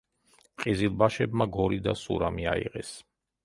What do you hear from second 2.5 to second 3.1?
აიღეს.